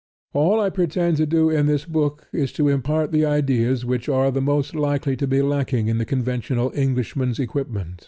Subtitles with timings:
[0.33, 4.31] All I pretend to do in this book is to impart the ideas which are
[4.31, 7.99] most likely to be lacking in the conventional Englishman's equipment.